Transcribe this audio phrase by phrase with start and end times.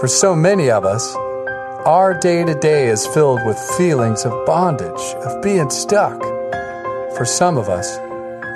[0.00, 1.12] For so many of us,
[1.84, 6.16] our day to day is filled with feelings of bondage, of being stuck.
[7.16, 7.98] For some of us,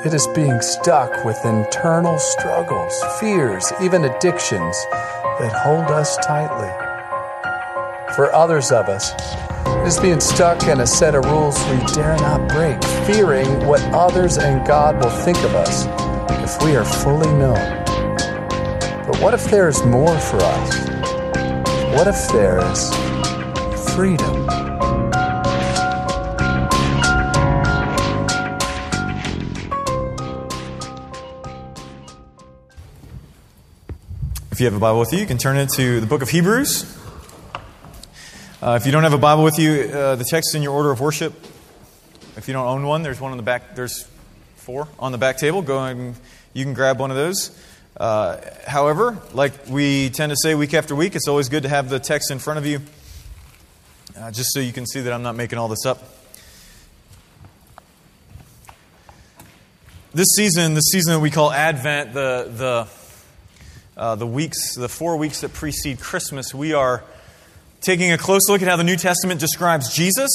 [0.07, 4.77] it is being stuck with internal struggles, fears, even addictions
[5.41, 6.71] that hold us tightly.
[8.15, 9.13] For others of us,
[9.83, 13.83] it is being stuck in a set of rules we dare not break, fearing what
[13.93, 15.87] others and God will think of us
[16.45, 17.83] if we are fully known.
[19.09, 20.92] But what if there is more for us?
[21.93, 22.89] What if there is
[23.95, 24.49] freedom?
[34.51, 36.31] If you have a Bible with you, you can turn it to the book of
[36.31, 36.99] Hebrews.
[38.63, 40.93] Uh, if you don't have a Bible with you, uh, the text in your order
[40.93, 41.35] of worship.
[42.39, 43.75] If you don't own one, there's one on the back.
[43.75, 44.09] There's
[44.57, 45.61] four on the back table.
[45.61, 46.17] Go and
[46.55, 47.51] you can grab one of those.
[48.03, 51.89] Uh, however, like we tend to say week after week, it's always good to have
[51.89, 52.81] the text in front of you,
[54.19, 56.03] uh, just so you can see that I'm not making all this up.
[60.13, 65.17] This season, the season that we call Advent, the the uh, the weeks, the four
[65.17, 67.05] weeks that precede Christmas, we are
[67.83, 70.29] taking a close look at how the New Testament describes Jesus.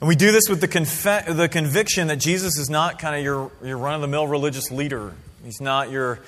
[0.00, 3.22] And we do this with the, conf- the conviction that Jesus is not kind of
[3.22, 5.12] your, your run of the mill religious leader.
[5.44, 6.20] He's not your,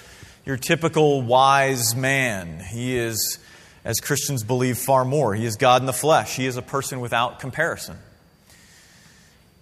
[0.48, 2.58] your typical wise man.
[2.58, 3.38] He is,
[3.84, 5.34] as Christians believe, far more.
[5.34, 7.98] He is God in the flesh, He is a person without comparison.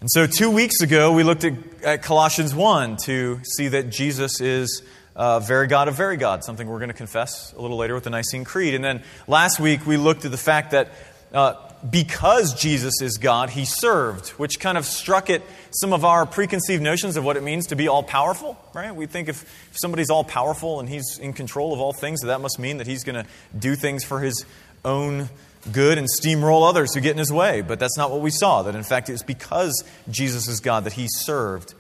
[0.00, 4.40] And so, two weeks ago, we looked at, at Colossians 1 to see that Jesus
[4.40, 4.82] is
[5.16, 8.04] uh, very God of very God, something we're going to confess a little later with
[8.04, 8.74] the Nicene Creed.
[8.74, 10.92] And then last week, we looked at the fact that
[11.32, 11.54] uh,
[11.90, 16.82] because Jesus is God, he served, which kind of struck at some of our preconceived
[16.82, 18.94] notions of what it means to be all powerful, right?
[18.94, 22.28] We think if, if somebody's all powerful and he's in control of all things, that,
[22.28, 24.44] that must mean that he's going to do things for his
[24.84, 25.28] own
[25.72, 27.60] good and steamroll others who get in his way.
[27.60, 30.84] But that's not what we saw, that in fact it was because Jesus is God
[30.84, 31.74] that he served.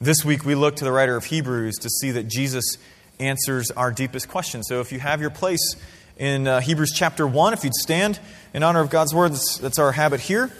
[0.00, 2.76] This week we look to the writer of Hebrews to see that Jesus
[3.18, 4.62] answers our deepest question.
[4.62, 5.76] So if you have your place
[6.16, 8.18] in uh, Hebrews chapter 1, if you'd stand
[8.54, 10.50] in honor of God's word, that's, that's our habit here.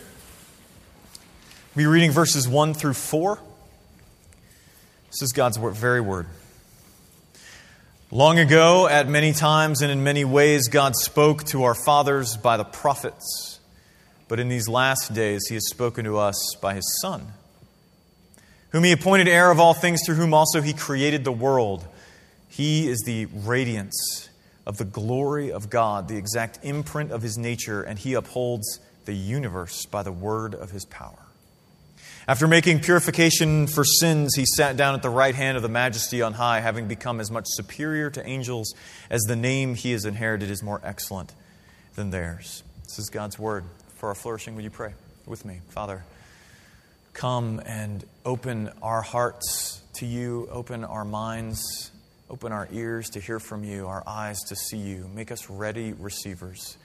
[1.74, 3.38] We'll be reading verses 1 through 4.
[5.08, 6.26] This is God's word, very word.
[8.10, 12.56] Long ago, at many times and in many ways, God spoke to our fathers by
[12.56, 13.58] the prophets.
[14.28, 17.28] But in these last days, He has spoken to us by His Son,
[18.70, 21.86] whom He appointed heir of all things, through whom also He created the world.
[22.48, 24.28] He is the radiance
[24.66, 29.14] of the glory of God, the exact imprint of His nature, and He upholds the
[29.14, 31.26] universe by the word of His power.
[32.28, 36.22] After making purification for sins, he sat down at the right hand of the majesty
[36.22, 38.74] on high, having become as much superior to angels
[39.08, 41.32] as the name he has inherited is more excellent
[41.94, 42.64] than theirs.
[42.82, 43.64] This is God's word.
[43.94, 44.94] For our flourishing, would you pray
[45.24, 45.60] with me?
[45.68, 46.04] Father,
[47.12, 51.92] come and open our hearts to you, open our minds,
[52.28, 55.08] open our ears to hear from you, our eyes to see you.
[55.14, 56.76] Make us ready receivers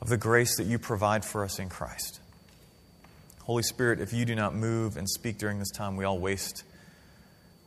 [0.00, 2.20] of the grace that you provide for us in Christ.
[3.42, 6.64] Holy Spirit, if you do not move and speak during this time, we all waste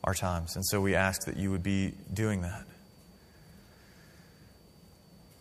[0.04, 0.56] our times.
[0.56, 2.64] And so we ask that you would be doing that.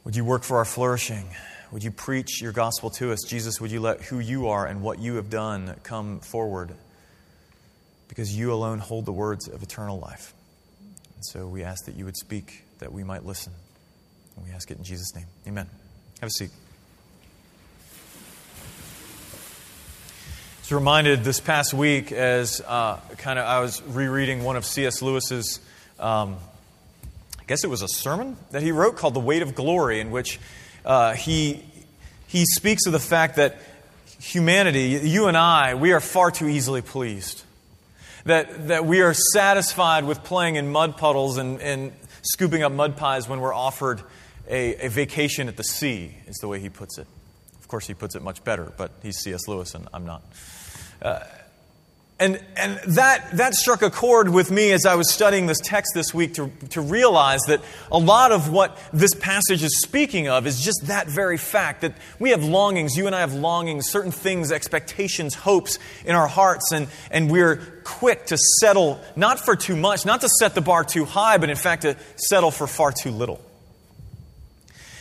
[0.04, 1.28] Would you work for our flourishing?
[1.72, 3.24] Would you preach your gospel to us?
[3.28, 6.72] Jesus, would you let who you are and what you have done come forward?
[8.08, 10.35] Because you alone hold the words of eternal life.
[11.16, 13.54] And so we ask that you would speak, that we might listen.
[14.36, 15.28] And we ask it in Jesus' name.
[15.48, 15.68] Amen.
[16.22, 16.50] Have a seat.
[20.58, 24.66] I was reminded this past week as uh, kind of I was rereading one of
[24.66, 25.02] C.S.
[25.02, 25.60] Lewis's,
[26.00, 26.38] um,
[27.40, 30.10] I guess it was a sermon that he wrote called "The Weight of Glory," in
[30.10, 30.40] which
[30.84, 31.64] uh, he
[32.28, 33.58] he speaks of the fact that
[34.20, 37.44] humanity, you and I, we are far too easily pleased.
[38.26, 41.94] That that we are satisfied with playing in mud puddles and, and
[42.24, 44.02] scooping up mud pies when we're offered
[44.50, 47.08] a, a vacation at the sea, is the way he puts it.
[47.60, 49.48] Of course, he puts it much better, but he's C.S.
[49.48, 50.24] Lewis and I'm not.
[51.02, 51.20] Uh,
[52.18, 55.94] and and that, that struck a chord with me as I was studying this text
[55.94, 60.48] this week to, to realize that a lot of what this passage is speaking of
[60.48, 64.12] is just that very fact that we have longings, you and I have longings, certain
[64.12, 69.76] things, expectations, hopes in our hearts, and, and we're quick to settle not for too
[69.76, 72.94] much, not to set the bar too high, but in fact to settle for far
[72.94, 73.42] too little.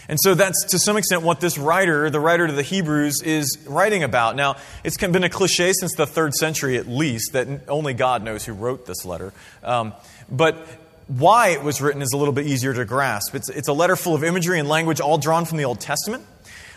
[0.08, 3.58] And so that's to some extent what this writer, the writer to the Hebrews, is
[3.66, 4.36] writing about.
[4.36, 8.44] Now, it's been a cliche since the third century at least that only God knows
[8.44, 9.32] who wrote this letter.
[9.62, 9.94] Um,
[10.30, 10.66] but
[11.06, 13.34] why it was written is a little bit easier to grasp.
[13.34, 16.24] It's, it's a letter full of imagery and language all drawn from the Old Testament,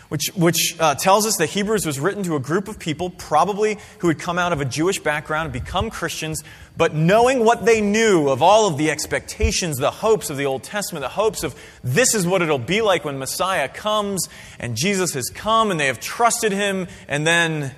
[0.08, 3.78] which, which uh, tells us that Hebrews was written to a group of people, probably
[3.98, 6.42] who had come out of a Jewish background and become Christians,
[6.76, 10.62] but knowing what they knew of all of the expectations, the hopes of the Old
[10.62, 14.28] Testament, the hopes of this is what it'll be like when Messiah comes
[14.58, 17.74] and Jesus has come and they have trusted him, and then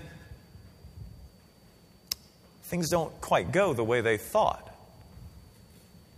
[2.65, 4.67] things don't quite go the way they thought.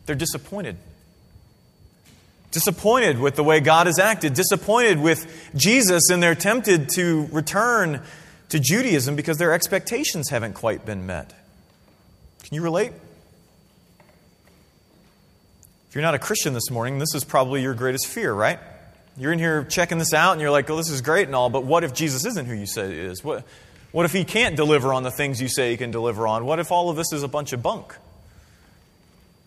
[0.04, 0.76] They're disappointed.
[2.52, 8.02] Disappointed with the way God has acted, disappointed with Jesus, and they're tempted to return
[8.50, 11.32] to Judaism because their expectations haven't quite been met.
[12.44, 12.92] Can you relate?
[15.88, 18.58] If you're not a Christian this morning, this is probably your greatest fear, right?
[19.16, 21.50] You're in here checking this out and you're like, oh, this is great and all,
[21.50, 23.22] but what if Jesus isn't who you say he is?
[23.22, 23.44] What,
[23.90, 26.46] what if he can't deliver on the things you say he can deliver on?
[26.46, 27.94] What if all of this is a bunch of bunk?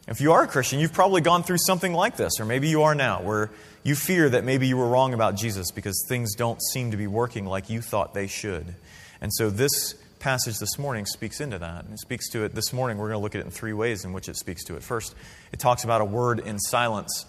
[0.07, 2.83] If you are a Christian, you've probably gone through something like this, or maybe you
[2.83, 3.49] are now, where
[3.83, 7.07] you fear that maybe you were wrong about Jesus because things don't seem to be
[7.07, 8.75] working like you thought they should.
[9.21, 11.85] And so this passage this morning speaks into that.
[11.85, 12.97] And it speaks to it this morning.
[12.97, 14.81] We're going to look at it in three ways in which it speaks to it.
[14.81, 15.13] First,
[15.51, 17.27] it talks about a word in silence.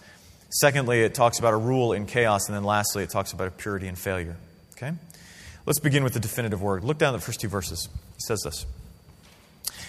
[0.48, 2.46] Secondly, it talks about a rule in chaos.
[2.48, 4.36] And then lastly, it talks about a purity and failure.
[4.72, 4.92] Okay?
[5.66, 6.84] Let's begin with the definitive word.
[6.84, 7.86] Look down at the first two verses.
[8.14, 8.64] It says this.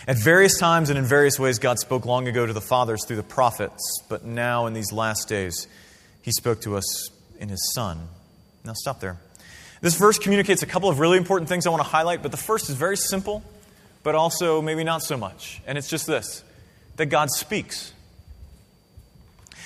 [0.08, 3.18] At various times and in various ways, God spoke long ago to the fathers through
[3.18, 5.68] the prophets, but now in these last days,
[6.22, 7.10] He spoke to us
[7.40, 8.08] in His Son.
[8.64, 9.18] Now, stop there.
[9.82, 12.38] This verse communicates a couple of really important things I want to highlight, but the
[12.38, 13.44] first is very simple,
[14.02, 15.62] but also maybe not so much.
[15.68, 16.42] And it's just this
[16.96, 17.92] that God speaks.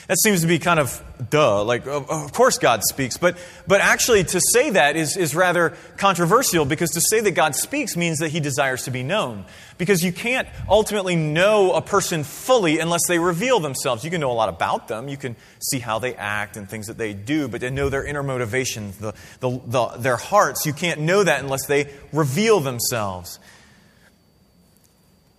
[0.08, 1.64] That seems to be kind of duh.
[1.64, 3.18] Like, of course God speaks.
[3.18, 3.38] But,
[3.68, 7.96] but actually, to say that is, is rather controversial because to say that God speaks
[7.96, 9.46] means that he desires to be known.
[9.78, 14.04] Because you can't ultimately know a person fully unless they reveal themselves.
[14.04, 16.88] You can know a lot about them, you can see how they act and things
[16.88, 20.74] that they do, but to know their inner motivations, the, the, the, their hearts, you
[20.74, 23.40] can't know that unless they reveal themselves.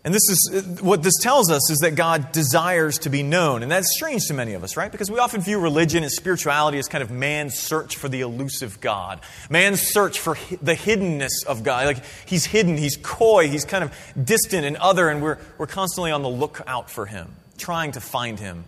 [0.05, 3.63] And this is what this tells us is that God desires to be known.
[3.63, 4.91] And that's strange to many of us, right?
[4.91, 8.81] Because we often view religion and spirituality as kind of man's search for the elusive
[8.81, 11.87] God, man's search for the hiddenness of God.
[11.87, 16.11] Like he's hidden, he's coy, he's kind of distant and other, and we're, we're constantly
[16.11, 18.65] on the lookout for him, trying to find him.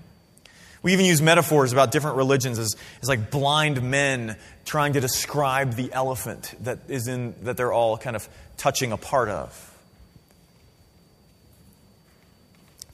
[0.84, 5.72] We even use metaphors about different religions as, as like blind men trying to describe
[5.72, 9.70] the elephant that is in that they're all kind of touching a part of.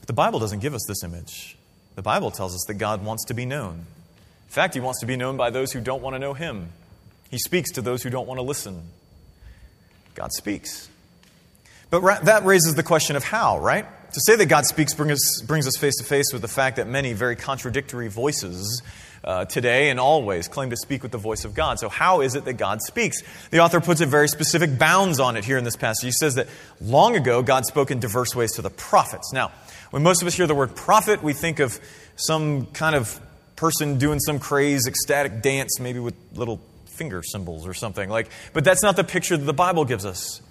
[0.11, 1.55] the Bible doesn't give us this image.
[1.95, 3.75] The Bible tells us that God wants to be known.
[3.75, 6.73] In fact, He wants to be known by those who don't want to know Him.
[7.29, 8.81] He speaks to those who don't want to listen.
[10.13, 10.89] God speaks.
[11.89, 13.85] But ra- that raises the question of how, right?
[14.11, 16.89] To say that God speaks us, brings us face to face with the fact that
[16.89, 18.81] many very contradictory voices
[19.23, 21.79] uh, today and always claim to speak with the voice of God.
[21.79, 23.21] So, how is it that God speaks?
[23.51, 26.05] The author puts a very specific bounds on it here in this passage.
[26.05, 26.47] He says that
[26.79, 29.31] long ago, God spoke in diverse ways to the prophets.
[29.33, 29.51] Now,
[29.91, 31.79] when most of us hear the word prophet, we think of
[32.15, 33.19] some kind of
[33.55, 38.09] person doing some crazy ecstatic dance, maybe with little finger cymbals or something.
[38.09, 40.41] Like, but that's not the picture that the Bible gives us.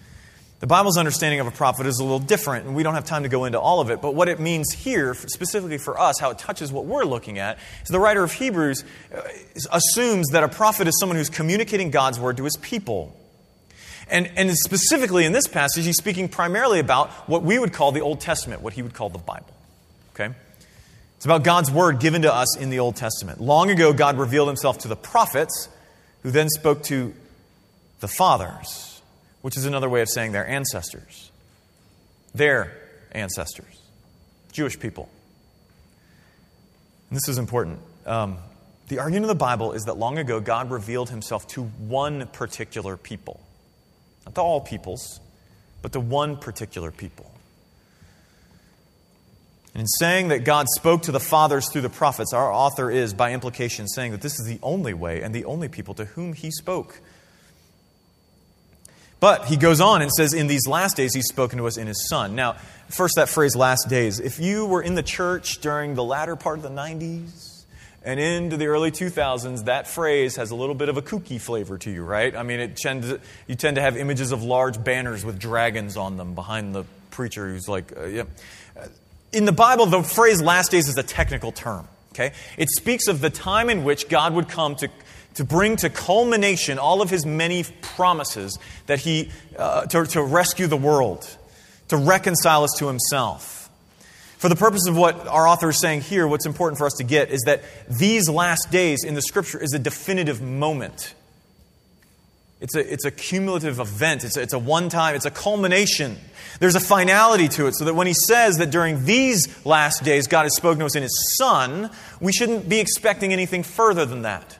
[0.60, 3.22] The Bible's understanding of a prophet is a little different, and we don't have time
[3.22, 4.02] to go into all of it.
[4.02, 7.58] But what it means here, specifically for us, how it touches what we're looking at,
[7.82, 8.84] is the writer of Hebrews
[9.14, 9.22] uh,
[9.72, 13.16] assumes that a prophet is someone who's communicating God's word to his people.
[14.10, 18.00] And, and specifically in this passage, he's speaking primarily about what we would call the
[18.00, 19.54] Old Testament, what he would call the Bible.
[20.14, 20.34] Okay?
[21.16, 23.40] It's about God's word given to us in the Old Testament.
[23.40, 25.70] Long ago, God revealed himself to the prophets,
[26.22, 27.14] who then spoke to
[28.00, 28.89] the fathers,
[29.42, 31.30] which is another way of saying their ancestors.
[32.34, 32.76] Their
[33.12, 33.80] ancestors,
[34.52, 35.08] Jewish people.
[37.08, 37.80] And this is important.
[38.06, 38.38] Um,
[38.88, 42.96] the argument of the Bible is that long ago, God revealed himself to one particular
[42.96, 43.40] people.
[44.26, 45.20] Not to all peoples,
[45.82, 47.30] but to one particular people.
[49.74, 53.14] And in saying that God spoke to the fathers through the prophets, our author is,
[53.14, 56.32] by implication, saying that this is the only way and the only people to whom
[56.32, 57.00] he spoke.
[59.20, 61.86] But he goes on and says, In these last days, he's spoken to us in
[61.86, 62.34] his Son.
[62.34, 62.56] Now,
[62.88, 64.18] first, that phrase, last days.
[64.18, 67.50] If you were in the church during the latter part of the 90s,
[68.02, 71.76] and into the early 2000s, that phrase has a little bit of a kooky flavor
[71.78, 72.34] to you, right?
[72.34, 73.12] I mean, it tends,
[73.46, 77.48] you tend to have images of large banners with dragons on them behind the preacher
[77.48, 78.22] who's like, uh, yeah.
[79.32, 82.32] In the Bible, the phrase last days is a technical term, okay?
[82.56, 84.88] It speaks of the time in which God would come to,
[85.34, 90.66] to bring to culmination all of his many promises that he, uh, to, to rescue
[90.66, 91.36] the world,
[91.88, 93.70] to reconcile us to himself.
[94.38, 97.04] For the purpose of what our author is saying here, what's important for us to
[97.04, 101.14] get is that these last days in the scripture is a definitive moment.
[102.60, 104.24] It's a, it's a cumulative event.
[104.24, 106.16] It's a, it's a one time, it's a culmination.
[106.58, 110.26] There's a finality to it, so that when he says that during these last days
[110.26, 114.22] God has spoken to us in his Son, we shouldn't be expecting anything further than
[114.22, 114.58] that.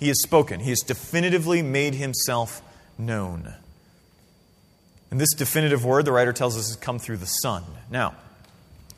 [0.00, 2.62] He has spoken, he has definitively made himself
[2.98, 3.54] known.
[5.10, 7.64] And this definitive word, the writer tells us, has come through the Son.
[7.90, 8.14] Now,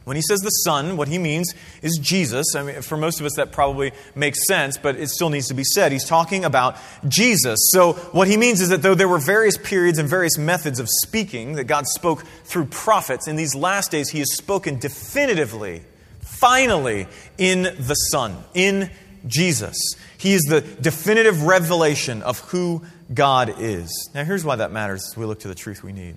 [0.04, 2.54] when he says the Son, what he means is Jesus.
[2.56, 5.54] I mean, for most of us, that probably makes sense, but it still needs to
[5.54, 5.92] be said.
[5.92, 7.58] He's talking about Jesus.
[7.72, 10.88] So, what he means is that though there were various periods and various methods of
[10.88, 15.82] speaking that God spoke through prophets, in these last days, he has spoken definitively,
[16.20, 17.06] finally,
[17.38, 18.90] in the Son, in
[19.26, 19.76] Jesus.
[20.18, 24.10] He is the definitive revelation of who God is.
[24.14, 26.16] Now, here's why that matters as we look to the truth we need.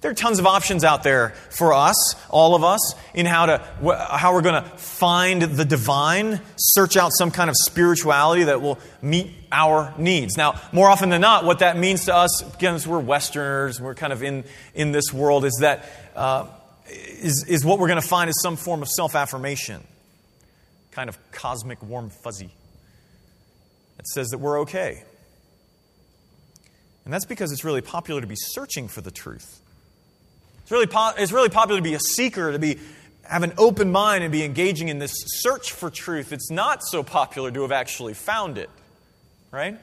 [0.00, 3.58] There are tons of options out there for us, all of us, in how, to,
[4.12, 8.78] how we're going to find the divine, search out some kind of spirituality that will
[9.02, 10.36] meet our needs.
[10.36, 14.12] Now, more often than not, what that means to us, as we're Westerners, we're kind
[14.12, 16.46] of in, in this world, is that uh,
[16.88, 19.82] is, is what we're going to find is some form of self affirmation,
[20.98, 22.50] kind of cosmic warm fuzzy.
[23.98, 25.04] That says that we're okay.
[27.04, 29.60] And that's because it's really popular to be searching for the truth.
[30.62, 32.80] It's really, po- it's really popular to be a seeker, to be,
[33.22, 36.32] have an open mind and be engaging in this search for truth.
[36.32, 38.68] It's not so popular to have actually found it,
[39.52, 39.78] right?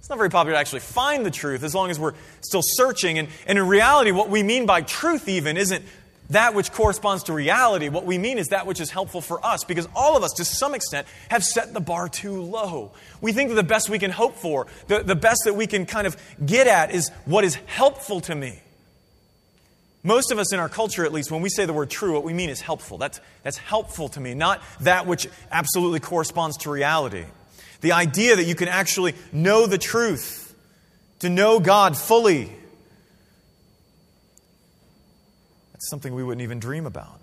[0.00, 3.20] It's not very popular to actually find the truth as long as we're still searching.
[3.20, 5.84] And, and in reality, what we mean by truth, even, isn't
[6.30, 7.88] that which corresponds to reality.
[7.88, 10.44] What we mean is that which is helpful for us because all of us, to
[10.44, 12.92] some extent, have set the bar too low.
[13.20, 15.86] We think that the best we can hope for, the, the best that we can
[15.86, 18.60] kind of get at, is what is helpful to me.
[20.02, 22.24] Most of us in our culture, at least, when we say the word true, what
[22.24, 22.98] we mean is helpful.
[22.98, 27.24] That's, that's helpful to me, not that which absolutely corresponds to reality.
[27.80, 30.54] The idea that you can actually know the truth,
[31.20, 32.44] to know God fully,
[35.66, 37.20] that's something we wouldn't even dream about.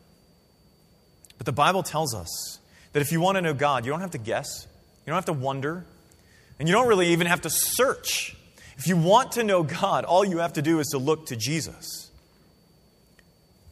[1.38, 2.60] But the Bible tells us
[2.94, 4.68] that if you want to know God, you don't have to guess,
[5.06, 5.86] you don't have to wonder,
[6.60, 8.36] and you don't really even have to search.
[8.78, 11.36] If you want to know God, all you have to do is to look to
[11.36, 12.10] Jesus.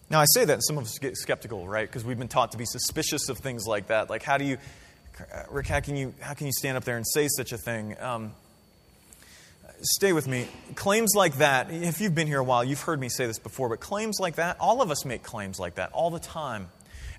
[0.09, 1.87] Now, I say that, and some of us get skeptical, right?
[1.87, 4.09] Because we've been taught to be suspicious of things like that.
[4.09, 4.57] Like, how do you,
[5.49, 7.99] Rick, how can you, how can you stand up there and say such a thing?
[7.99, 8.33] Um,
[9.83, 10.47] stay with me.
[10.75, 13.69] Claims like that, if you've been here a while, you've heard me say this before,
[13.69, 16.69] but claims like that, all of us make claims like that all the time.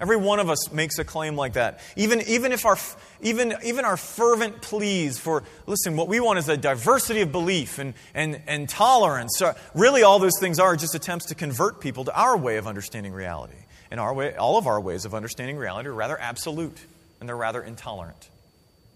[0.01, 1.81] Every one of us makes a claim like that.
[1.97, 2.77] Even, even if our,
[3.23, 7.79] even, even our fervent pleas for, listen, what we want is a diversity of belief
[7.79, 9.37] and, and, and tolerance.
[9.39, 12.67] So really, all those things are just attempts to convert people to our way of
[12.67, 13.55] understanding reality.
[13.91, 16.79] And our way, all of our ways of understanding reality are rather absolute,
[17.21, 18.29] and they're rather intolerant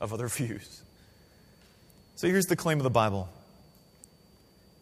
[0.00, 0.82] of other views.
[2.16, 3.28] So here's the claim of the Bible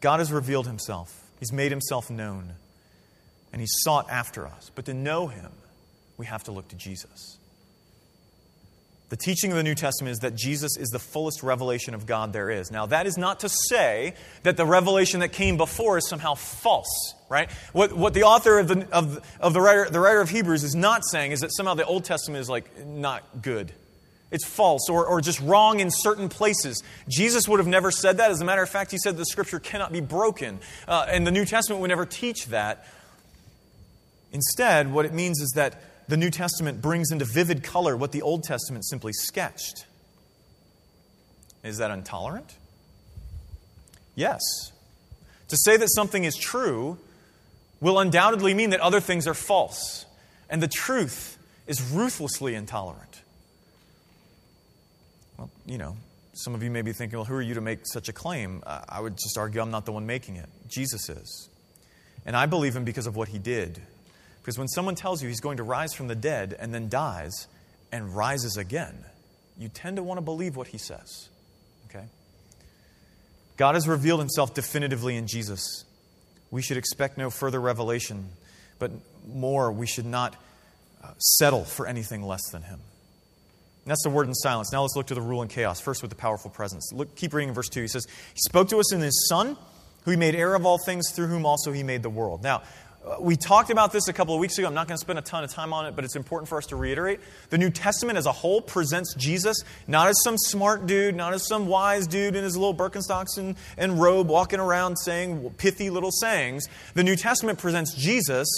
[0.01, 2.55] God has revealed himself, He's made himself known,
[3.53, 4.71] and He's sought after us.
[4.75, 5.53] But to know Him,
[6.17, 7.39] we have to look to Jesus.
[9.09, 12.33] The teaching of the New Testament is that Jesus is the fullest revelation of God
[12.33, 12.73] there is.
[12.73, 17.15] Now, that is not to say that the revelation that came before is somehow false,
[17.29, 17.49] right?
[17.73, 20.75] What, what the author of, the, of, of the, writer, the writer of Hebrews is
[20.75, 23.71] not saying is that somehow the Old Testament is like not good.
[24.31, 26.83] It's false or, or just wrong in certain places.
[27.09, 28.31] Jesus would have never said that.
[28.31, 30.59] As a matter of fact, he said the scripture cannot be broken.
[30.89, 32.87] Uh, and the New Testament would never teach that.
[34.33, 38.23] Instead, what it means is that the New Testament brings into vivid color what the
[38.23, 39.87] Old Testament simply sketched.
[41.63, 42.57] Is that intolerant?
[44.15, 44.41] Yes.
[45.49, 46.99] To say that something is true
[47.81, 50.07] will undoubtedly mean that other things are false,
[50.49, 53.06] and the truth is ruthlessly intolerant.
[55.67, 55.97] You know,
[56.33, 58.63] some of you may be thinking, well, who are you to make such a claim?
[58.67, 60.49] I would just argue I'm not the one making it.
[60.69, 61.49] Jesus is.
[62.25, 63.81] And I believe him because of what he did.
[64.41, 67.49] Because when someone tells you he's going to rise from the dead and then dies
[67.91, 68.95] and rises again,
[69.59, 71.29] you tend to want to believe what he says.
[71.89, 72.05] Okay?
[73.57, 75.85] God has revealed himself definitively in Jesus.
[76.51, 78.29] We should expect no further revelation,
[78.79, 78.93] but
[79.27, 80.37] more, we should not
[81.03, 82.81] uh, settle for anything less than him.
[83.87, 84.73] And that's the word in silence.
[84.73, 85.79] Now let's look to the rule in chaos.
[85.79, 86.91] First, with the powerful presence.
[86.93, 87.83] Look, keep reading verse 2.
[87.83, 89.57] He says, He spoke to us in His Son,
[90.05, 92.43] who He made heir of all things, through whom also He made the world.
[92.43, 92.63] Now,
[93.07, 94.67] uh, we talked about this a couple of weeks ago.
[94.67, 96.59] I'm not going to spend a ton of time on it, but it's important for
[96.59, 97.21] us to reiterate.
[97.51, 101.47] The New Testament as a whole presents Jesus not as some smart dude, not as
[101.47, 106.11] some wise dude in his little Birkenstocks and, and robe walking around saying pithy little
[106.11, 106.67] sayings.
[106.95, 108.49] The New Testament presents Jesus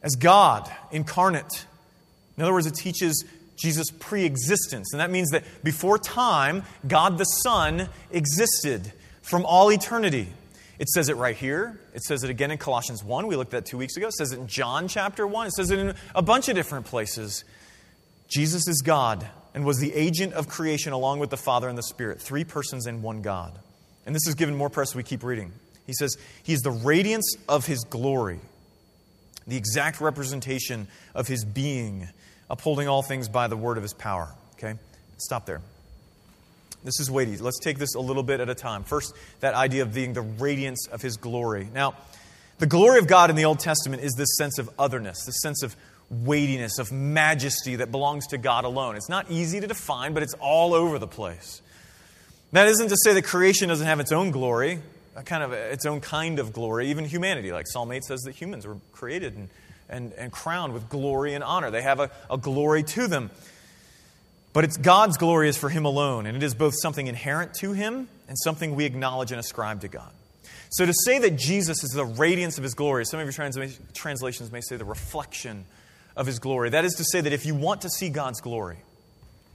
[0.00, 1.66] as God incarnate.
[2.36, 3.24] In other words, it teaches
[3.60, 4.92] Jesus' pre existence.
[4.92, 10.28] And that means that before time, God the Son existed from all eternity.
[10.78, 11.78] It says it right here.
[11.92, 13.26] It says it again in Colossians 1.
[13.26, 14.06] We looked at two weeks ago.
[14.06, 15.48] It says it in John chapter 1.
[15.48, 17.44] It says it in a bunch of different places.
[18.28, 21.82] Jesus is God and was the agent of creation along with the Father and the
[21.82, 23.58] Spirit, three persons in one God.
[24.06, 25.52] And this is given more press we keep reading.
[25.86, 28.40] He says, He is the radiance of His glory,
[29.46, 32.08] the exact representation of His being,
[32.50, 34.28] upholding all things by the word of His power.
[34.54, 34.74] Okay?
[35.16, 35.62] Stop there.
[36.82, 37.36] This is weighty.
[37.36, 38.84] Let's take this a little bit at a time.
[38.84, 41.68] First, that idea of being the radiance of His glory.
[41.72, 41.94] Now,
[42.58, 45.62] the glory of God in the Old Testament is this sense of otherness, this sense
[45.62, 45.76] of
[46.10, 48.96] weightiness, of majesty that belongs to God alone.
[48.96, 51.62] It's not easy to define, but it's all over the place.
[52.52, 54.80] That isn't to say that creation doesn't have its own glory,
[55.14, 56.88] a kind of its own kind of glory.
[56.90, 59.48] Even humanity, like Psalm 8 says that humans were created and,
[59.90, 61.70] and, and crowned with glory and honor.
[61.70, 63.30] They have a, a glory to them.
[64.52, 67.72] But it's God's glory is for Him alone, and it is both something inherent to
[67.72, 70.10] Him and something we acknowledge and ascribe to God.
[70.70, 73.78] So to say that Jesus is the radiance of His glory, some of your trans-
[73.92, 75.64] translations may say the reflection
[76.16, 76.70] of His glory.
[76.70, 78.78] That is to say that if you want to see God's glory,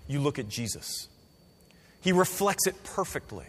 [0.08, 1.08] you look at Jesus.
[2.02, 3.48] He reflects it perfectly.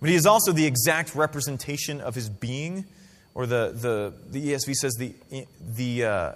[0.00, 2.84] But He is also the exact representation of His being,
[3.34, 5.14] or the, the, the ESV says the,
[5.60, 6.32] the uh,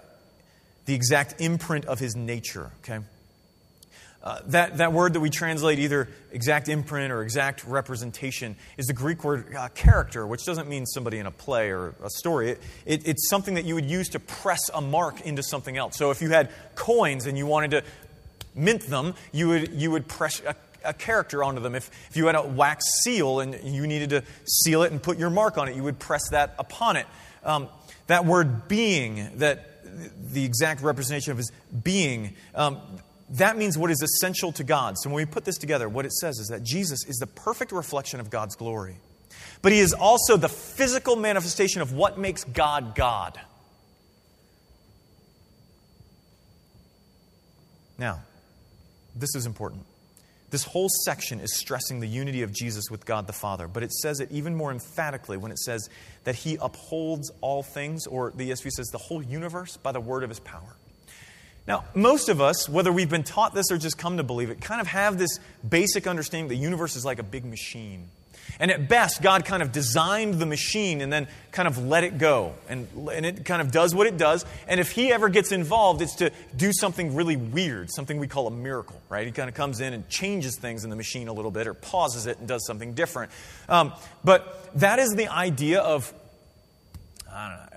[0.89, 3.01] the exact imprint of his nature, okay?
[4.23, 8.95] Uh, that, that word that we translate either exact imprint or exact representation is the
[8.95, 12.53] Greek word uh, character, which doesn't mean somebody in a play or a story.
[12.53, 15.95] It, it, it's something that you would use to press a mark into something else.
[15.95, 17.85] So if you had coins and you wanted to
[18.55, 21.75] mint them, you would, you would press a, a character onto them.
[21.75, 25.19] If, if you had a wax seal and you needed to seal it and put
[25.19, 27.07] your mark on it, you would press that upon it.
[27.45, 27.69] Um,
[28.07, 32.35] that word being, that the exact representation of his being.
[32.55, 32.81] Um,
[33.31, 34.97] that means what is essential to God.
[34.99, 37.73] So when we put this together, what it says is that Jesus is the perfect
[37.73, 38.97] reflection of God's glory.
[39.61, 43.39] But he is also the physical manifestation of what makes God God.
[47.99, 48.23] Now,
[49.17, 49.85] this is important.
[50.51, 53.93] This whole section is stressing the unity of Jesus with God the Father, but it
[53.93, 55.91] says it even more emphatically when it says
[56.25, 60.23] that he upholds all things, or the ESV says the whole universe, by the word
[60.23, 60.77] of his power.
[61.67, 64.59] Now, most of us, whether we've been taught this or just come to believe it,
[64.63, 68.09] kind of have this basic understanding the universe is like a big machine.
[68.61, 72.19] And at best, God kind of designed the machine and then kind of let it
[72.19, 72.55] go.
[72.69, 74.45] And, and it kind of does what it does.
[74.67, 78.47] And if He ever gets involved, it's to do something really weird, something we call
[78.47, 79.27] a miracle, right?
[79.27, 81.75] He kind of comes in and changes things in the machine a little bit or
[81.75, 83.31] pauses it and does something different.
[83.69, 83.93] Um,
[84.25, 86.13] but that is the idea of,
[87.31, 87.69] I don't know,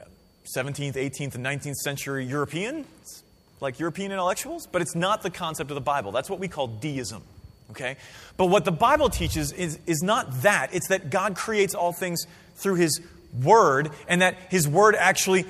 [0.56, 3.24] 17th, 18th, and 19th century Europeans,
[3.62, 6.12] like European intellectuals, but it's not the concept of the Bible.
[6.12, 7.24] That's what we call deism.
[7.72, 7.98] Okay?
[8.38, 10.74] But what the Bible teaches is, is not that.
[10.74, 13.02] It's that God creates all things through His
[13.44, 15.46] Word, and that His Word actually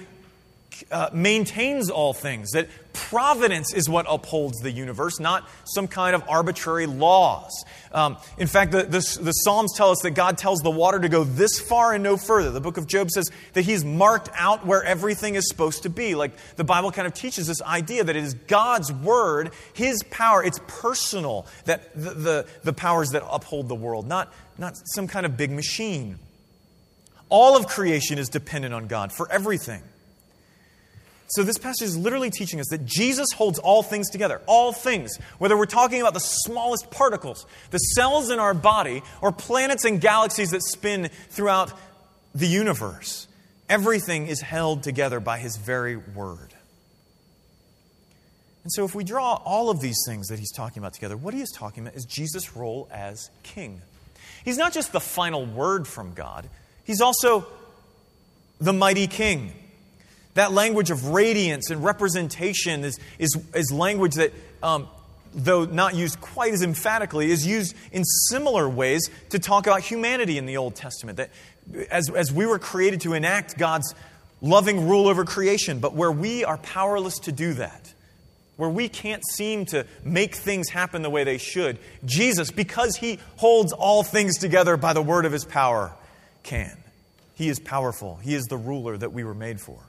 [0.92, 6.24] uh, maintains all things, that providence is what upholds the universe, not some kind of
[6.28, 7.64] arbitrary laws.
[7.92, 11.10] Um, in fact, the, the, the, Psalms tell us that God tells the water to
[11.10, 12.52] go this far and no further.
[12.52, 16.16] The book of Job says that He's marked out where everything is supposed to be.
[16.16, 20.44] Like the Bible kind of teaches this idea that it is God's word, His power,
[20.44, 25.26] it's personal, that the, the, the powers that uphold the world, not, not some kind
[25.26, 26.20] of big machine.
[27.30, 29.82] All of creation is dependent on God for everything.
[31.32, 34.42] So, this passage is literally teaching us that Jesus holds all things together.
[34.48, 35.16] All things.
[35.38, 40.02] Whether we're talking about the smallest particles, the cells in our body, or planets and
[40.02, 41.72] galaxies that spin throughout
[42.36, 43.28] the universe,
[43.70, 46.54] everything is held together by His very word.
[48.64, 51.34] And so, if we draw all of these things that He's talking about together, what
[51.34, 53.82] He is talking about is Jesus' role as King.
[54.44, 56.50] He's not just the final word from God,
[56.84, 57.48] He's also
[58.60, 59.54] the mighty King.
[60.34, 64.88] That language of radiance and representation is, is, is language that, um,
[65.34, 70.38] though not used quite as emphatically, is used in similar ways to talk about humanity
[70.38, 71.18] in the Old Testament.
[71.18, 71.32] That
[71.90, 73.94] as, as we were created to enact God's
[74.42, 77.94] loving rule over creation, but where we are powerless to do that,
[78.58, 83.20] where we can't seem to make things happen the way they should, Jesus, because He
[83.38, 85.92] holds all things together by the word of His power,
[86.44, 86.78] can.
[87.36, 88.18] He is powerful.
[88.18, 89.80] He is the ruler that we were made for.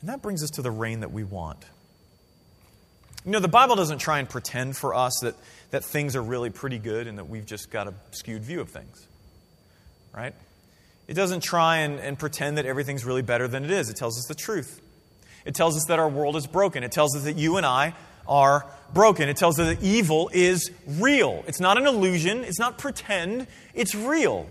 [0.00, 1.64] And that brings us to the reign that we want.
[3.24, 5.34] You know, the Bible doesn't try and pretend for us that,
[5.70, 8.70] that things are really pretty good and that we've just got a skewed view of
[8.70, 9.06] things.
[10.14, 10.34] Right?
[11.08, 13.90] It doesn't try and, and pretend that everything's really better than it is.
[13.90, 14.80] It tells us the truth.
[15.44, 16.84] It tells us that our world is broken.
[16.84, 17.94] It tells us that you and I
[18.28, 19.28] are broken.
[19.28, 21.42] It tells us that evil is real.
[21.46, 24.46] It's not an illusion, it's not pretend, it's real.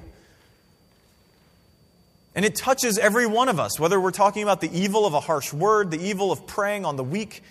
[2.37, 5.19] And it touches every one of us, whether we're talking about the evil of a
[5.19, 7.41] harsh word, the evil of preying on the weak,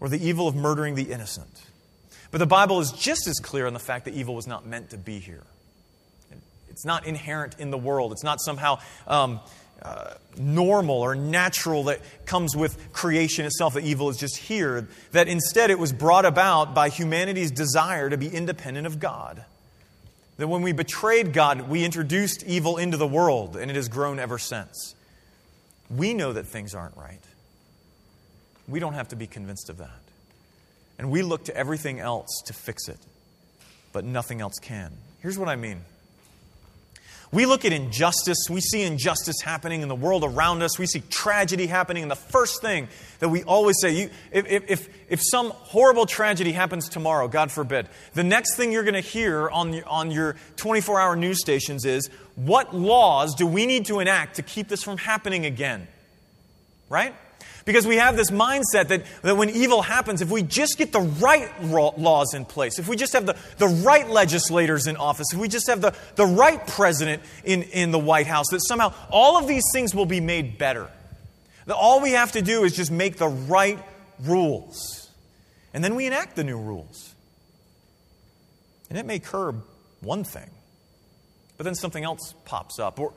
[0.00, 1.60] or the evil of murdering the innocent.
[2.30, 4.90] But the Bible is just as clear on the fact that evil was not meant
[4.90, 5.42] to be here.
[6.70, 8.12] It's not inherent in the world.
[8.12, 9.40] It's not somehow um,
[9.82, 14.88] uh, normal or natural that comes with creation itself, that evil is just here.
[15.12, 19.44] That instead it was brought about by humanity's desire to be independent of God.
[20.40, 24.18] That when we betrayed God, we introduced evil into the world, and it has grown
[24.18, 24.94] ever since.
[25.90, 27.20] We know that things aren't right.
[28.66, 30.00] We don't have to be convinced of that.
[30.98, 32.96] And we look to everything else to fix it,
[33.92, 34.94] but nothing else can.
[35.18, 35.82] Here's what I mean.
[37.32, 41.00] We look at injustice, we see injustice happening in the world around us, we see
[41.10, 42.88] tragedy happening, and the first thing
[43.20, 47.88] that we always say, you, if, if, if some horrible tragedy happens tomorrow, God forbid,
[48.14, 52.10] the next thing you're going to hear on, on your 24 hour news stations is,
[52.34, 55.86] what laws do we need to enact to keep this from happening again?
[56.88, 57.14] Right?
[57.64, 61.00] Because we have this mindset that, that when evil happens, if we just get the
[61.00, 65.38] right laws in place, if we just have the, the right legislators in office, if
[65.38, 69.38] we just have the, the right president in, in the White House, that somehow all
[69.38, 70.88] of these things will be made better.
[71.66, 73.78] That all we have to do is just make the right
[74.20, 75.10] rules.
[75.74, 77.14] And then we enact the new rules.
[78.88, 79.62] And it may curb
[80.00, 80.50] one thing,
[81.56, 82.98] but then something else pops up.
[82.98, 83.12] Or,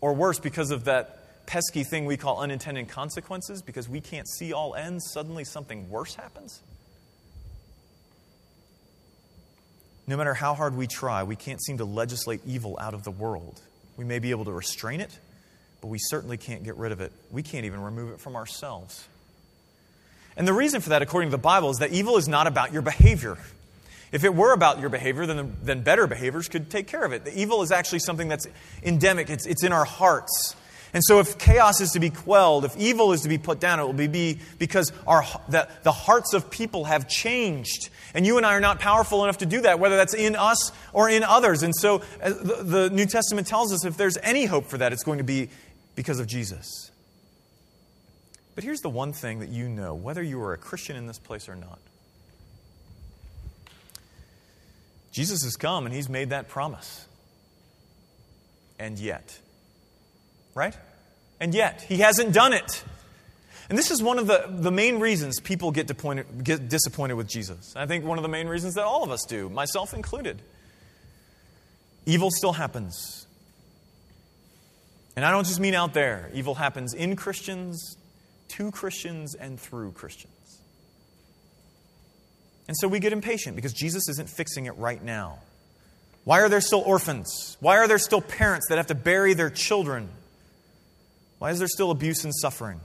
[0.00, 4.52] or worse, because of that pesky thing we call unintended consequences because we can't see
[4.52, 6.60] all ends, suddenly something worse happens?
[10.06, 13.10] No matter how hard we try, we can't seem to legislate evil out of the
[13.10, 13.60] world.
[13.96, 15.18] We may be able to restrain it,
[15.80, 17.12] but we certainly can't get rid of it.
[17.30, 19.06] We can't even remove it from ourselves.
[20.36, 22.72] And the reason for that, according to the Bible, is that evil is not about
[22.72, 23.38] your behavior.
[24.12, 27.24] If it were about your behavior, then, then better behaviors could take care of it.
[27.24, 28.46] The evil is actually something that's
[28.82, 30.54] endemic, it's, it's in our hearts.
[30.94, 33.80] And so, if chaos is to be quelled, if evil is to be put down,
[33.80, 37.90] it will be because our, the, the hearts of people have changed.
[38.14, 40.70] And you and I are not powerful enough to do that, whether that's in us
[40.92, 41.64] or in others.
[41.64, 44.92] And so, uh, the, the New Testament tells us if there's any hope for that,
[44.92, 45.50] it's going to be
[45.96, 46.92] because of Jesus.
[48.54, 51.18] But here's the one thing that you know, whether you are a Christian in this
[51.18, 51.80] place or not
[55.14, 57.06] Jesus has come and he's made that promise.
[58.80, 59.38] And yet,
[60.54, 60.76] right?
[61.40, 62.84] And yet, he hasn't done it.
[63.68, 65.86] And this is one of the, the main reasons people get,
[66.44, 67.74] get disappointed with Jesus.
[67.74, 70.42] I think one of the main reasons that all of us do, myself included.
[72.06, 73.26] Evil still happens.
[75.16, 77.96] And I don't just mean out there, evil happens in Christians,
[78.48, 80.32] to Christians, and through Christians.
[82.66, 85.38] And so we get impatient because Jesus isn't fixing it right now.
[86.24, 87.56] Why are there still orphans?
[87.60, 90.08] Why are there still parents that have to bury their children?
[91.38, 92.80] Why is there still abuse and suffering?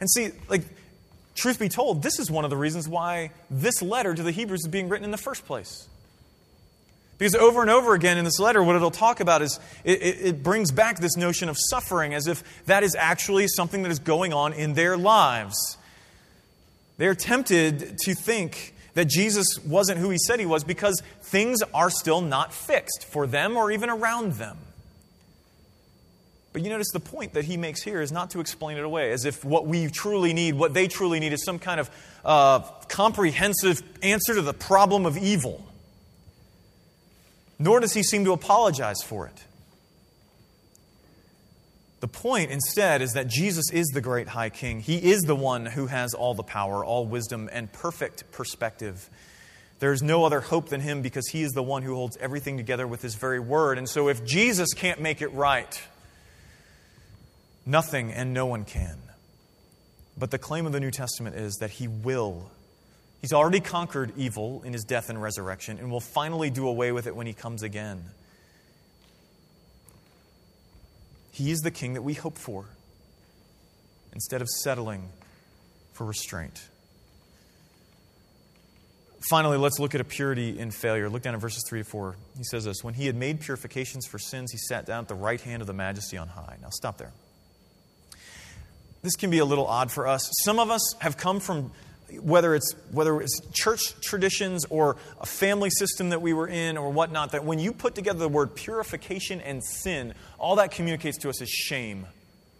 [0.00, 0.62] And see, like,
[1.34, 4.62] truth be told, this is one of the reasons why this letter to the Hebrews
[4.62, 5.88] is being written in the first place.
[7.18, 10.20] Because over and over again in this letter, what it'll talk about is it, it,
[10.20, 14.00] it, brings back this notion of suffering as if that is actually something that is
[14.00, 15.76] going on in their lives.
[16.96, 21.90] They're tempted to think that Jesus wasn't who he said he was because things are
[21.90, 24.58] still not fixed for them or even around them.
[26.52, 29.12] But you notice the point that he makes here is not to explain it away,
[29.12, 31.90] as if what we truly need, what they truly need, is some kind of
[32.24, 35.64] uh, comprehensive answer to the problem of evil.
[37.58, 39.44] Nor does he seem to apologize for it.
[42.00, 44.80] The point, instead, is that Jesus is the great high king.
[44.80, 49.08] He is the one who has all the power, all wisdom, and perfect perspective.
[49.78, 52.88] There's no other hope than him because he is the one who holds everything together
[52.88, 53.78] with his very word.
[53.78, 55.80] And so, if Jesus can't make it right,
[57.64, 58.98] Nothing and no one can.
[60.18, 62.50] But the claim of the New Testament is that he will.
[63.20, 67.06] He's already conquered evil in his death and resurrection and will finally do away with
[67.06, 68.04] it when he comes again.
[71.30, 72.66] He is the king that we hope for
[74.12, 75.08] instead of settling
[75.92, 76.68] for restraint.
[79.30, 81.08] Finally, let's look at a purity in failure.
[81.08, 82.16] Look down at verses 3 to 4.
[82.36, 85.14] He says this When he had made purifications for sins, he sat down at the
[85.14, 86.56] right hand of the majesty on high.
[86.60, 87.12] Now, stop there
[89.02, 90.30] this can be a little odd for us.
[90.44, 91.72] Some of us have come from
[92.20, 96.90] whether it's whether it's church traditions or a family system that we were in or
[96.90, 101.30] whatnot, that when you put together the word purification and sin, all that communicates to
[101.30, 102.06] us is shame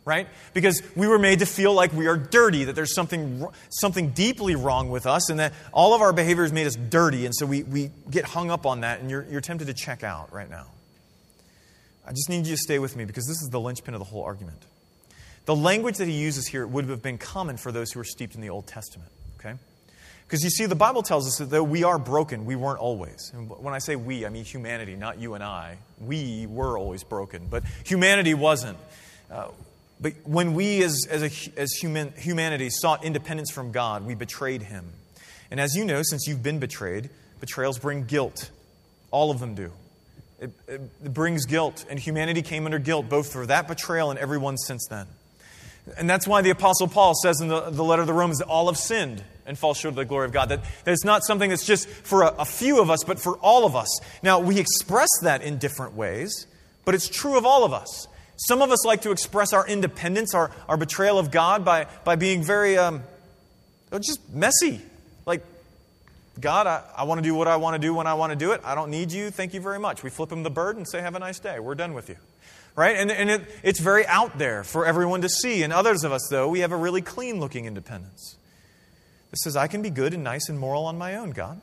[0.04, 0.26] right?
[0.52, 4.56] Because we were made to feel like we are dirty, that there's something, something deeply
[4.56, 7.46] wrong with us, and that all of our behavior has made us dirty, and so
[7.46, 10.50] we, we get hung up on that, and you're, you're tempted to check out right
[10.50, 10.66] now.
[12.06, 14.04] I just need you to stay with me because this is the linchpin of the
[14.04, 14.58] whole argument.
[15.44, 18.34] The language that he uses here would have been common for those who were steeped
[18.34, 19.54] in the Old Testament, okay?
[20.26, 23.32] Because you see, the Bible tells us that though we are broken, we weren't always.
[23.34, 25.78] And when I say we, I mean humanity, not you and I.
[26.00, 28.78] We were always broken, but humanity wasn't.
[29.30, 29.48] Uh,
[30.00, 34.62] but when we as, as, a, as human, humanity sought independence from God, we betrayed
[34.62, 34.86] Him.
[35.50, 38.50] And as you know, since you've been betrayed, betrayals bring guilt.
[39.10, 39.70] All of them do.
[40.40, 44.56] It, it, brings guilt, and humanity came under guilt both for that betrayal and everyone
[44.56, 45.06] since then.
[45.96, 48.46] And that's why the Apostle Paul says in the, the letter of the Romans that
[48.46, 50.48] all have sinned and fall short of the glory of God.
[50.50, 53.36] That, that it's not something that's just for a, a few of us, but for
[53.38, 53.88] all of us.
[54.22, 56.46] Now, we express that in different ways,
[56.84, 58.06] but it's true of all of us.
[58.36, 62.16] Some of us like to express our independence, our, our betrayal of God, by, by
[62.16, 63.02] being very um,
[63.90, 64.80] oh, just messy.
[65.26, 65.44] Like,
[66.40, 68.36] God, I, I want to do what I want to do when I want to
[68.36, 68.60] do it.
[68.64, 69.30] I don't need you.
[69.30, 70.02] Thank you very much.
[70.02, 71.58] We flip him the bird and say, Have a nice day.
[71.58, 72.16] We're done with you.
[72.74, 72.96] Right?
[72.96, 75.62] And, and it, it's very out there for everyone to see.
[75.62, 78.36] And others of us, though, we have a really clean looking independence.
[79.30, 81.60] That says, I can be good and nice and moral on my own, God.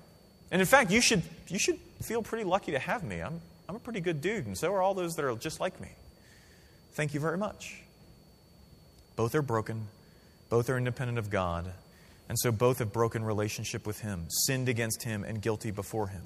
[0.51, 3.21] And in fact, you should, you should feel pretty lucky to have me.
[3.21, 5.79] I'm, I'm a pretty good dude, and so are all those that are just like
[5.79, 5.89] me.
[6.93, 7.81] Thank you very much.
[9.15, 9.87] Both are broken,
[10.49, 11.71] both are independent of God,
[12.27, 16.23] and so both have broken relationship with Him, sinned against Him, and guilty before Him.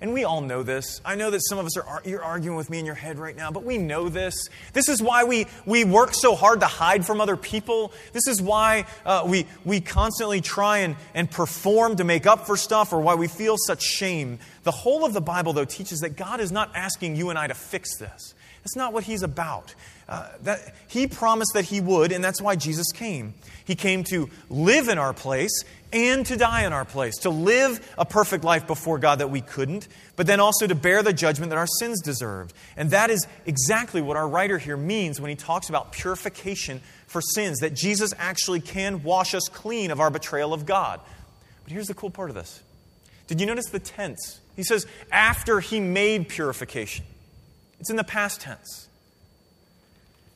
[0.00, 1.00] And we all know this.
[1.04, 3.34] I know that some of us are you're arguing with me in your head right
[3.34, 4.48] now, but we know this.
[4.74, 7.92] This is why we, we work so hard to hide from other people.
[8.12, 12.56] This is why uh, we, we constantly try and, and perform to make up for
[12.56, 14.38] stuff or why we feel such shame.
[14.64, 17.46] The whole of the Bible, though, teaches that God is not asking you and I
[17.46, 18.34] to fix this.
[18.66, 19.74] That's not what he's about.
[20.08, 23.34] Uh, that, he promised that he would, and that's why Jesus came.
[23.64, 27.94] He came to live in our place and to die in our place, to live
[27.96, 31.50] a perfect life before God that we couldn't, but then also to bear the judgment
[31.50, 32.54] that our sins deserved.
[32.76, 37.20] And that is exactly what our writer here means when he talks about purification for
[37.20, 41.00] sins, that Jesus actually can wash us clean of our betrayal of God.
[41.64, 42.62] But here's the cool part of this.
[43.26, 44.40] Did you notice the tense?
[44.54, 47.04] He says, after he made purification.
[47.78, 48.88] It's in the past tense.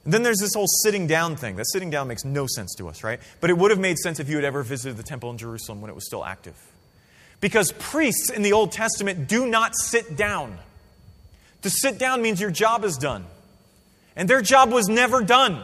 [0.05, 1.57] And then there's this whole sitting down thing.
[1.57, 3.21] That sitting down makes no sense to us, right?
[3.41, 5.81] But it would have made sense if you had ever visited the temple in Jerusalem
[5.81, 6.57] when it was still active.
[7.41, 10.59] Because priests in the Old Testament do not sit down.
[11.63, 13.27] To sit down means your job is done.
[14.17, 15.63] And their job was never done.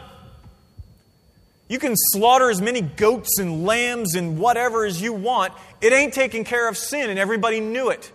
[1.67, 5.53] You can slaughter as many goats and lambs and whatever as you want.
[5.81, 8.11] It ain't taking care of sin, and everybody knew it.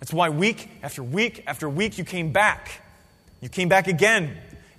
[0.00, 2.80] That's why week after week after week you came back.
[3.40, 4.36] You came back again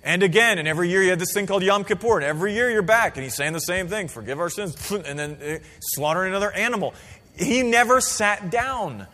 [0.08, 2.70] and again, and every year you had this thing called Yom Kippur, and every year
[2.70, 6.24] you're back, and he's saying the same thing forgive our sins, and then uh, slaughter
[6.24, 6.94] another animal.
[7.36, 9.06] He never sat down.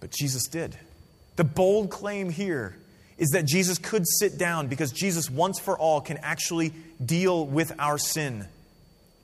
[0.00, 0.76] But Jesus did.
[1.36, 2.76] The bold claim here
[3.16, 7.72] is that Jesus could sit down because Jesus, once for all, can actually deal with
[7.78, 8.46] our sin.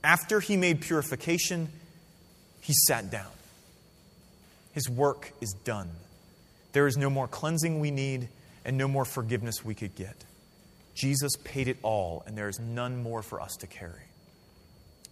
[0.02, 1.68] After he made purification,
[2.62, 3.30] he sat down.
[4.72, 5.90] His work is done.
[6.72, 8.28] There is no more cleansing we need
[8.64, 10.24] and no more forgiveness we could get.
[10.94, 14.02] Jesus paid it all, and there is none more for us to carry.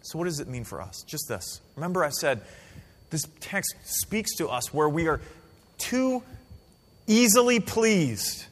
[0.02, 1.02] So, what does it mean for us?
[1.06, 1.60] Just this.
[1.76, 2.42] Remember, I said
[3.10, 5.20] this text speaks to us where we are
[5.78, 6.22] too
[7.06, 8.46] easily pleased.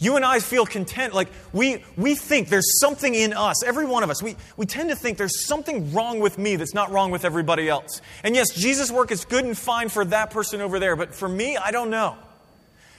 [0.00, 1.12] You and I feel content.
[1.12, 4.90] Like we, we think there's something in us, every one of us, we, we tend
[4.90, 8.00] to think there's something wrong with me that's not wrong with everybody else.
[8.22, 11.28] And yes, Jesus' work is good and fine for that person over there, but for
[11.28, 12.16] me, I don't know.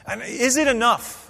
[0.09, 1.29] And is it enough?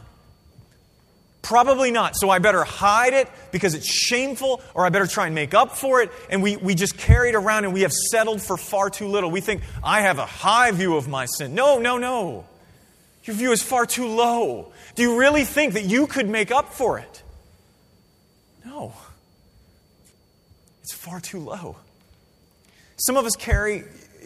[1.41, 2.15] Probably not.
[2.15, 5.75] So I better hide it because it's shameful, or I better try and make up
[5.75, 6.11] for it.
[6.29, 9.31] And we, we just carry it around and we have settled for far too little.
[9.31, 11.55] We think, I have a high view of my sin.
[11.55, 12.45] No, no, no.
[13.23, 14.71] Your view is far too low.
[14.95, 17.23] Do you really think that you could make up for it?
[18.65, 18.93] No.
[20.83, 21.77] It's far too low.
[22.97, 23.83] Some of us carry,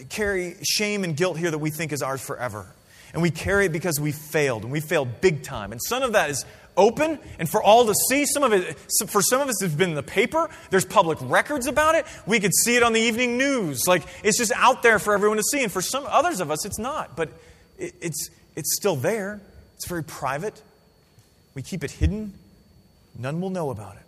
[0.10, 2.68] carry shame and guilt here that we think is ours forever
[3.13, 5.71] and we carry it because we failed, and we failed big time.
[5.71, 6.45] And some of that is
[6.76, 8.26] open and for all to see.
[8.26, 10.49] Some of it, for some of us, it's been in the paper.
[10.69, 12.06] There's public records about it.
[12.26, 13.84] We could see it on the evening news.
[13.88, 15.63] Like it's just out there for everyone to see.
[15.63, 17.15] And for some others of us, it's not.
[17.15, 17.30] But
[17.78, 19.41] it, it's it's still there.
[19.76, 20.62] It's very private.
[21.54, 22.34] We keep it hidden.
[23.17, 24.02] None will know about it.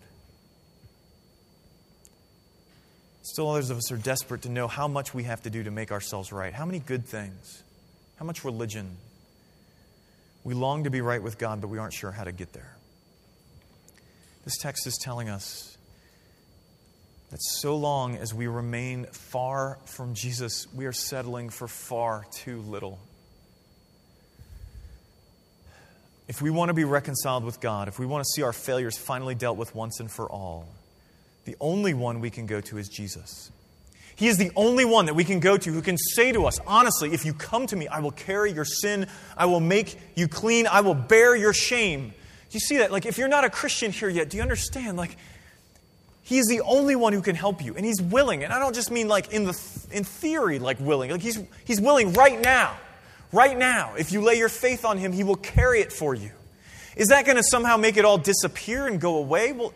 [3.22, 5.72] Still, others of us are desperate to know how much we have to do to
[5.72, 6.54] make ourselves right.
[6.54, 7.63] How many good things?
[8.17, 8.97] How much religion?
[10.43, 12.75] We long to be right with God, but we aren't sure how to get there.
[14.43, 15.75] This text is telling us
[17.32, 22.62] that so long as we remain far from Jesus, we are settling for far too
[22.62, 22.99] little.
[26.28, 28.97] If we want to be reconciled with God, if we want to see our failures
[28.97, 30.67] finally dealt with once and for all,
[31.45, 33.51] the only one we can go to is Jesus.
[34.15, 36.58] He is the only one that we can go to who can say to us,
[36.65, 40.30] honestly, if you come to me, I will carry your sin, I will make you
[40.30, 42.10] clean, I will bear your shame.
[42.10, 42.13] Do
[42.51, 42.91] you see that?
[42.91, 44.95] Like, if you're not a Christian here yet, do you understand?
[44.95, 45.17] Like,
[46.23, 48.45] He is the only one who can help you, and He's willing.
[48.45, 51.12] And I don't just mean like in, the, in theory, like willing.
[51.12, 52.78] Like, he's, he's willing right now.
[53.34, 53.95] Right now.
[53.97, 56.32] If you lay your faith on Him, He will carry it for you.
[56.95, 59.51] Is that going to somehow make it all disappear and go away?
[59.51, 59.73] Well,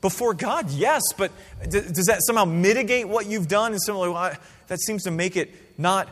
[0.00, 1.30] before God, yes, but
[1.68, 3.72] does that somehow mitigate what you've done?
[3.72, 4.32] And similarly, well,
[4.68, 6.08] that seems to make it not,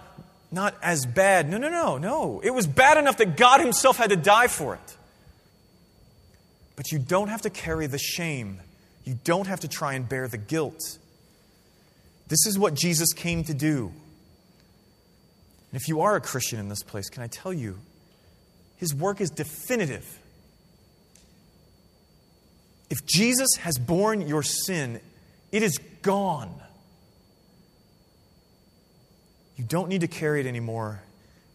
[0.53, 1.48] not as bad.
[1.48, 2.40] No, no, no, no.
[2.40, 4.96] It was bad enough that God Himself had to die for it.
[6.77, 8.61] But you don't have to carry the shame,
[9.05, 10.98] you don't have to try and bear the guilt.
[12.29, 13.90] This is what Jesus came to do.
[15.70, 17.79] And if you are a Christian in this place, can I tell you,
[18.77, 20.17] His work is definitive.
[22.90, 25.01] If Jesus has borne your sin,
[25.53, 26.55] it is gone.
[29.57, 31.03] You don't need to carry it anymore.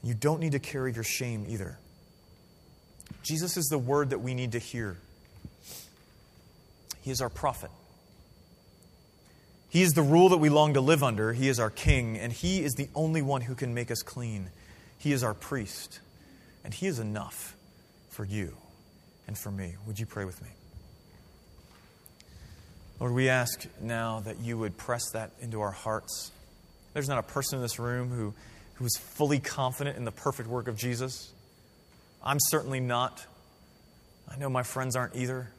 [0.04, 1.80] You don't need to carry your shame either.
[3.24, 4.98] Jesus is the word that we need to hear.
[7.02, 7.72] He is our prophet.
[9.70, 11.34] He is the rule that we long to live under.
[11.34, 14.50] He is our king, and He is the only one who can make us clean.
[15.00, 16.00] He is our priest,
[16.64, 17.56] and He is enough
[18.10, 18.56] for you
[19.26, 19.76] and for me.
[19.88, 20.50] Would you pray with me?
[23.04, 26.32] Lord, we ask now that you would press that into our hearts.
[26.94, 28.34] There's not a person in this room who,
[28.76, 31.30] who is fully confident in the perfect work of Jesus.
[32.24, 33.26] I'm certainly not.
[34.30, 35.50] I know my friends aren't either.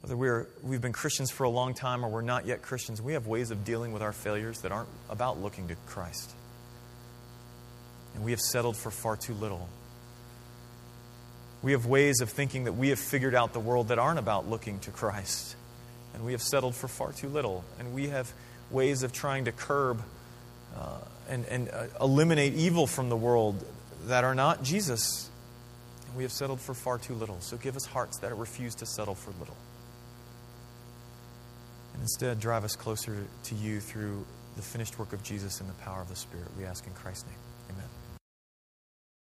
[0.00, 3.12] Whether we're, we've been Christians for a long time or we're not yet Christians, we
[3.12, 6.34] have ways of dealing with our failures that aren't about looking to Christ.
[8.16, 9.68] And we have settled for far too little.
[11.62, 14.50] We have ways of thinking that we have figured out the world that aren't about
[14.50, 15.54] looking to Christ
[16.14, 17.64] and we have settled for far too little.
[17.78, 18.32] And we have
[18.70, 20.02] ways of trying to curb
[20.76, 20.98] uh,
[21.28, 23.64] and, and uh, eliminate evil from the world
[24.06, 25.30] that are not Jesus.
[26.06, 27.40] And we have settled for far too little.
[27.40, 29.56] So give us hearts that refuse to settle for little.
[31.94, 34.24] And instead, drive us closer to you through
[34.56, 36.48] the finished work of Jesus and the power of the Spirit.
[36.58, 37.36] We ask in Christ's name.
[37.70, 37.93] Amen.